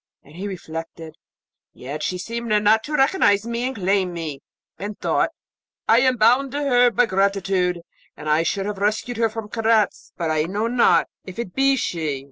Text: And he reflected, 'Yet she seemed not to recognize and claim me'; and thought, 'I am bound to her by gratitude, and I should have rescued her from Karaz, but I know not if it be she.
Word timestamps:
And 0.23 0.35
he 0.35 0.47
reflected, 0.47 1.13
'Yet 1.73 2.01
she 2.01 2.17
seemed 2.17 2.47
not 2.49 2.83
to 2.85 2.93
recognize 2.95 3.45
and 3.45 3.75
claim 3.75 4.13
me'; 4.13 4.41
and 4.79 4.97
thought, 4.97 5.29
'I 5.87 5.99
am 5.99 6.17
bound 6.17 6.51
to 6.53 6.63
her 6.63 6.89
by 6.89 7.05
gratitude, 7.05 7.81
and 8.17 8.27
I 8.27 8.41
should 8.41 8.65
have 8.65 8.79
rescued 8.79 9.17
her 9.17 9.29
from 9.29 9.47
Karaz, 9.49 10.11
but 10.17 10.31
I 10.31 10.45
know 10.45 10.65
not 10.65 11.05
if 11.23 11.37
it 11.37 11.53
be 11.53 11.75
she. 11.75 12.19